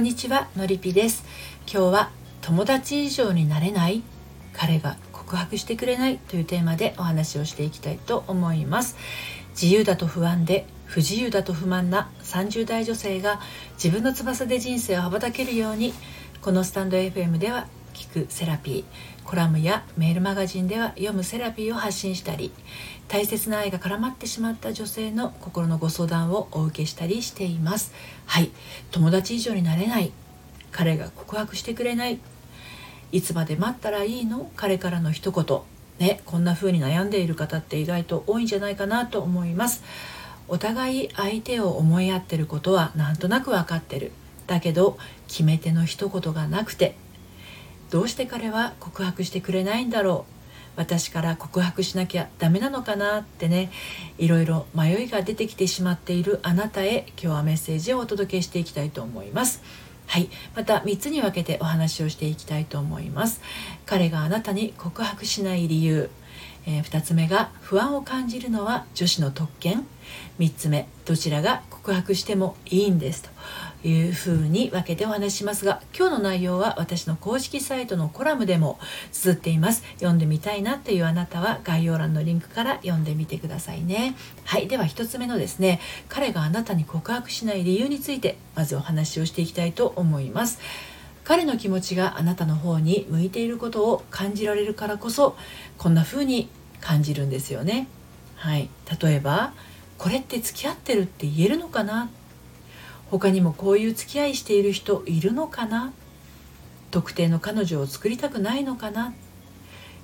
[0.00, 1.24] んにちはのりぴです。
[1.70, 2.10] 今日は
[2.40, 4.02] 友達以上になれない？
[4.54, 6.16] 彼が告白してくれない？
[6.16, 8.96] というテーマでお話をしていきたいと思います。
[9.50, 13.40] 自由だと不安で不自由だと不満な30代女性が
[13.74, 15.92] 自分の翼で人生を羽ばたけるように
[16.40, 17.68] このスタンド FM では
[18.10, 22.52] くセラピーコラムやメールマガジンでは読むセラピーを発信したり
[23.08, 27.92] 大切な愛が絡まってしまった女性の心のご相談をお受けしたりしています。
[28.26, 28.50] はい
[28.90, 30.12] 友達以上になれない
[30.72, 32.18] 彼が告白してくれない
[33.12, 35.60] いつまで待ったらいいの彼からの一言
[35.98, 39.82] ねこんな風に悩んでいる方って意外と多いんじゃないかなと思います。
[40.48, 44.10] お互い相手を思い合ってることはなんとなく分かってる。
[44.48, 44.98] だけど
[45.28, 46.96] 決め手の一言がなくて
[47.90, 50.32] どうして彼は告白してくれないんだろう？
[50.76, 53.18] 私から告白しなきゃダメなのかな？
[53.18, 53.70] ってね
[54.18, 59.62] いろいろ迷いが出てきてしまっているあなたへ今日はメッセージをお届けしていきたいと思います。
[60.06, 60.28] はい。
[60.56, 63.40] また3つに分けてお話をしていきたいと思います。
[63.86, 66.10] 彼があなたに告白しない理由。
[66.70, 69.86] えー、2つ目が不安を感じるのは女子の特権。
[70.38, 73.22] 3つ目どちらが告白してもいいんです
[73.82, 78.80] というふうに分けてお話ししますが今日の内容は私の公式サイトのコラムでも
[79.12, 79.82] 綴っています。
[79.94, 84.14] 読んでみたいなというあなたは概要欄のリンクから読んでみてくださいね。
[84.44, 90.60] はいでは1つ目のですね彼があなたに告白しない理由についてまずお話をしていきたいと思います。
[91.22, 95.36] 彼の気持ちがあなたの方に向いていることを感じられるからこそ
[95.78, 96.48] こんな風に
[96.80, 97.88] 感じるんですよね。
[98.36, 98.68] はい。
[99.00, 99.52] 例えば
[99.98, 102.08] これって付き合ってるって言えるのかな？
[103.10, 105.92] 他にもこういう付き合いしている人いるのかな？
[106.90, 109.12] 特定の彼女を作りたくないのかな？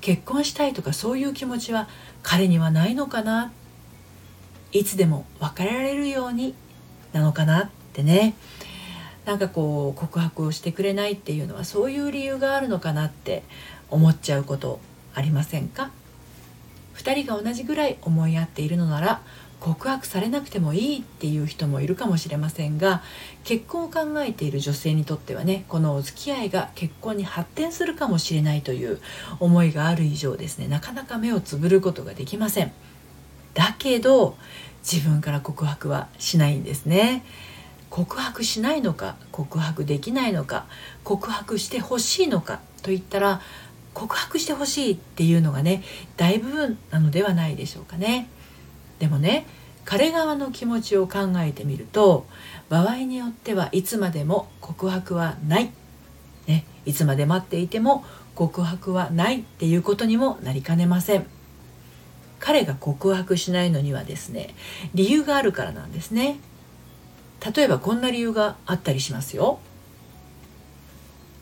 [0.00, 1.88] 結婚したいとかそういう気持ちは
[2.22, 3.52] 彼にはないのかな？
[4.72, 6.54] いつでも別れられるように
[7.12, 8.34] なのかなってね。
[9.24, 13.42] なんかこう告白をしてくれないっていうのはそういう理由があるのかなって
[13.90, 14.80] 思っちゃうこと
[15.14, 15.90] ありませんか？
[16.98, 19.22] 2人が同じぐらい思い合っているのなら
[19.60, 23.02] 告白されなくてもいいっていう人もいるかもしれませんが
[23.44, 29.00] 結婚を考えている女性にとってはねこのお付き合いが結婚に発展するかもしれないという
[29.40, 32.72] 思いがある以上ですねなかなか目をつぶることができません。
[33.54, 34.36] だけど
[34.82, 37.24] 自分から告白はしないんですね。
[37.90, 40.66] 告白しないのか告白できないのか
[41.04, 43.40] 告白してほしいのかといったら
[43.94, 45.82] 告白してほしいっていうのがね
[46.16, 48.28] 大部分なのではないでしょうかね。
[48.98, 49.46] でもね
[49.84, 52.26] 彼側の気持ちを考えてみると
[52.68, 55.70] 場合によってはいつまでも告白はない、
[56.46, 58.04] ね、いつまで待っていても
[58.34, 61.26] 告白はないっていうことにもなりかねません。
[62.38, 64.54] 彼が告白しないのにはですね
[64.94, 66.38] 理由があるからなんですね。
[67.54, 69.58] 例えばこんな理由があったりしますよ。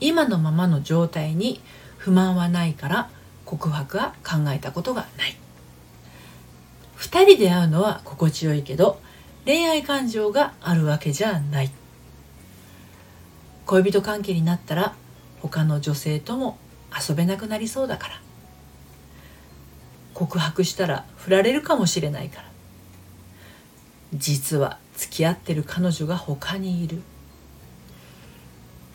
[0.00, 1.60] 今のままの状態に
[1.98, 3.10] 不満はないから
[3.44, 5.36] 告白は考えたことがない。
[6.96, 9.00] 2人で会うのは心地よいけど
[9.44, 11.70] 恋愛感情があるわけじゃない。
[13.66, 14.94] 恋人関係になったら
[15.40, 16.58] 他の女性とも
[17.08, 18.20] 遊べなくなりそうだから。
[20.14, 22.48] 告白したら振られるかもしれないから。
[24.14, 27.02] 実は付き合ってる彼女が他にいる。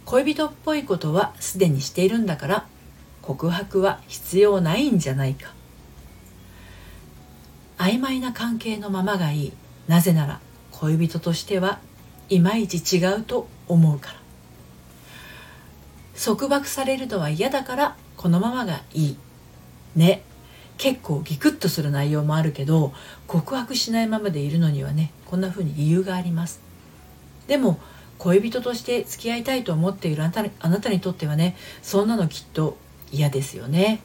[0.05, 2.65] 恋人っぽいことはすでにしているんだから
[3.23, 5.53] 告白は必要ないんじゃないか。
[7.77, 9.53] 曖昧な関係のままがいい。
[9.87, 10.39] なぜなら
[10.71, 11.79] 恋人としては
[12.29, 14.19] いまいち違うと思うから。
[16.21, 19.17] 束縛されるのは嫌だからこのままがいい。
[19.95, 20.23] ね。
[20.77, 22.93] 結構ギクッとする内容もあるけど
[23.27, 26.61] 告白しないままでいるのにはねこんな風に理由があります。
[27.47, 27.79] でも
[28.17, 32.77] 恋人として付き合いたいと思っているあなたあなたにとってはねそんなのきっと
[33.13, 34.01] 嫌ですよね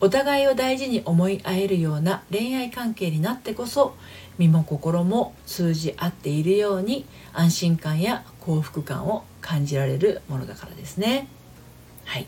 [0.00, 3.94] お互いを大事に思い合えるような恋愛関係になってこそ
[4.36, 11.28] 身も心も通じ合っているように安心感や幸福感を感じられるものだからですね。
[12.04, 12.26] はい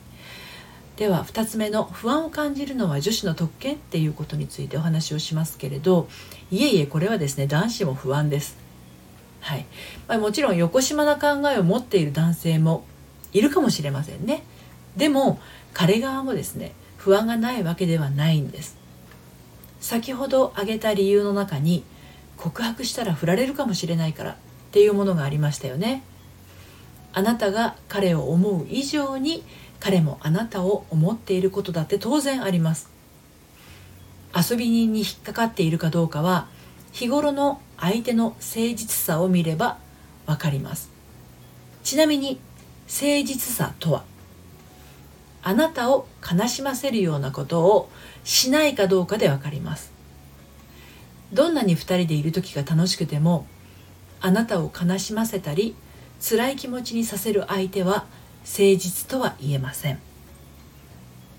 [0.97, 6.07] では2つ目の不安を感じるのは女子の特権っていうことについてお話をしますけれど
[6.53, 8.57] いえいえこれはですね男子も不安です。
[9.41, 9.67] はい
[10.07, 12.85] まあ、もちろん横島な考えを持っている男性も
[13.33, 14.45] いるかもしれませんね。
[14.97, 15.41] でも
[15.75, 18.77] 彼側もですね不安がないわけではないんです。
[19.81, 21.85] 先ほど挙げた理由の中に
[22.39, 24.37] 告白したら振られるかもしれないからっ
[24.73, 26.03] ていうものがありましたよね。
[27.13, 29.45] あなたが彼を思う以上に
[29.81, 32.89] 彼もあなたを思っていることだって当然あります。
[34.35, 36.49] 遊び人に引っかかっているかどうかは
[36.93, 39.79] 日頃の相手の誠実さを見れば
[40.27, 40.91] 分かります。
[41.83, 42.41] ちなみに
[42.87, 44.05] 誠実さとは？
[45.47, 47.91] あなたを悲しませるようなことを
[48.25, 49.93] しないかどうかで分かります。
[51.35, 53.47] どんなに2人でいる時が楽しくても
[54.23, 55.75] あなたを悲しませたり
[56.19, 58.07] 辛い気持ちにさせる相手は
[58.45, 59.99] 誠実とは言えません。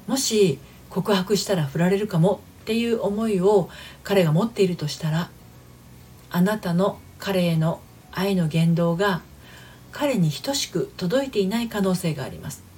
[0.06, 0.60] もし
[0.92, 3.69] 告白したら振られるかもっていう思いを
[4.04, 5.31] 彼が持っているとしたら
[6.30, 7.81] あなたの彼への
[8.12, 9.24] 愛の言動が
[9.92, 12.75] 彼に等しく届いていない可能性があります。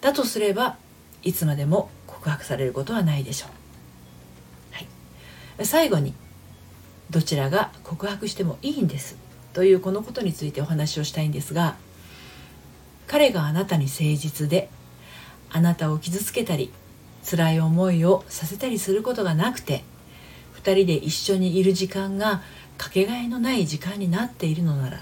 [0.00, 0.76] だとすれば
[1.22, 6.14] いつまでも告白されることはないでしょう、はい、最後に
[7.10, 9.16] どちらが告白してもいいんです。
[9.54, 11.76] というこのことについてお話をしたいんですが
[13.06, 14.68] 彼があなたに誠実で
[15.50, 16.70] あなたを傷つけたり
[17.28, 19.82] 辛い思いをさせたりすることがなくて
[20.62, 22.42] 2人で一緒にいる時間が
[22.76, 25.00] かけがえのない時間になっているのなら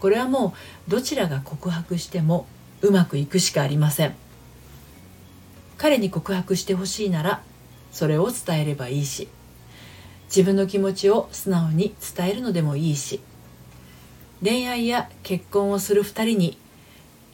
[0.00, 0.54] これはも
[0.88, 2.46] うどちらが告白しても
[2.82, 4.14] うまくいくしかありません。
[5.78, 7.42] 彼に告白してほしいなら
[7.92, 9.28] それを伝えればいいし
[10.26, 13.20] 自分の気持ちを素直に伝えるのでもいいし
[14.42, 16.58] 恋愛や結婚をする2人に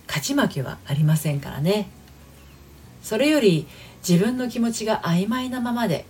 [0.06, 1.88] 勝ち負けはありませんからね。
[3.02, 3.66] それより
[4.06, 6.04] 自分の気持ちが曖昧なままで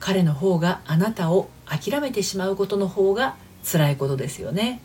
[0.00, 4.82] 彼の方があなたを諦めてしまうことの方が辛いことですよね。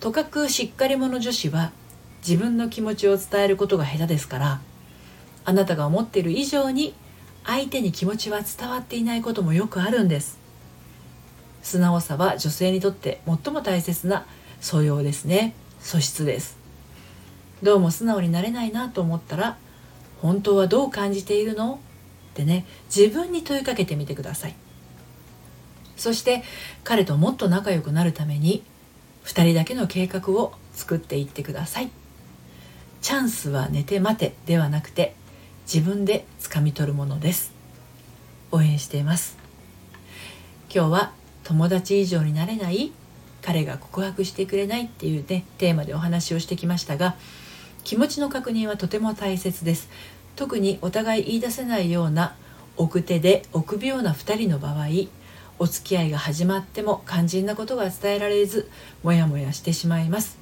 [0.00, 1.72] とかくしっかり者女子は
[2.26, 4.60] 自分の気持ちを伝えることが下手ですから
[5.44, 6.94] あなたが思っている以上に
[7.44, 10.38] 相手に気持ちは伝わっていないこともよくあるんです。
[11.62, 14.26] 素直さは女性にとって最も大切な
[14.60, 15.54] 素養ですね。
[15.80, 16.56] 素質です。
[17.62, 19.56] どうも素直になれないなと思ったら
[20.20, 21.80] 本当はどう感じているの？
[22.32, 22.64] ってね
[22.94, 24.54] 自分に問いかけてみてください。
[25.96, 26.44] そして
[26.84, 28.62] 彼ともっと仲良くなるために
[29.24, 31.90] 2人だけの計画を作っていってください。
[33.02, 35.16] チャンスは寝て待てではなくて
[35.66, 37.52] 自分で掴み取るものです。
[38.52, 39.36] 応援しています。
[40.72, 41.12] 今日は
[41.42, 42.92] 友達以上になれない
[43.42, 47.16] 彼が告白してくれないっていうねテーマでお話をしてきましたが
[47.82, 49.88] 気持ちの確認はとても大切です。
[50.36, 52.36] 特にお互い言い出せないような
[52.76, 54.86] 奥手で臆病な2人の場合
[55.58, 58.70] お付き合いが始まっても肝心なことが伝えられず
[59.02, 60.38] モヤモヤしてしまいます。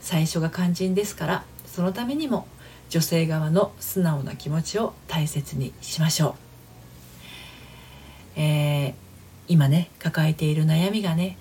[0.00, 2.46] 最初が肝心ですからそのためにも
[2.88, 6.36] 女性側の素直な気持ちを大切にしましょ
[8.36, 8.94] う、えー、
[9.48, 11.36] 今ね抱えている悩みがね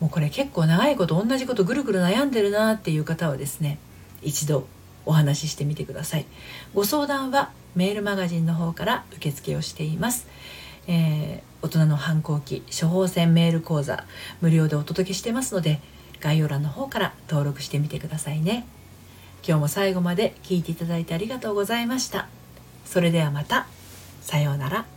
[0.00, 3.78] もうこれ結構長いこと同じことぐるぐる悩んでるなっていう方はですね
[4.20, 4.66] 一度
[5.06, 6.26] お話ししてみてください。
[6.74, 10.26] ご相談はメールマガジンの方から受付をしています、
[10.86, 14.04] えー、大人の反抗期処方箋メール講座
[14.42, 15.80] 無料でお届けしてますので
[16.20, 18.66] 概要欄の方から登録してみてくださいね。
[19.46, 22.28] 今日も最後まで聞いていただいてありがとうございました。
[22.86, 23.66] それではまた。
[24.22, 24.93] さようなら。